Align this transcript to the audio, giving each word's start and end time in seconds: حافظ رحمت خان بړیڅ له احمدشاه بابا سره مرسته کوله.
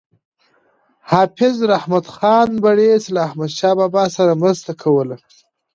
حافظ 1.09 1.55
رحمت 1.71 2.05
خان 2.15 2.49
بړیڅ 2.63 3.03
له 3.13 3.19
احمدشاه 3.27 3.75
بابا 3.79 4.03
سره 4.17 4.39
مرسته 4.43 4.71
کوله. 4.83 5.15